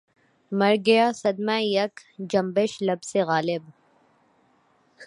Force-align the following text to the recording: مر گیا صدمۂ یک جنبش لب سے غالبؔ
مر 0.51 0.75
گیا 0.87 1.05
صدمۂ 1.21 1.57
یک 1.77 1.93
جنبش 2.31 2.71
لب 2.87 3.01
سے 3.09 3.19
غالبؔ 3.29 3.63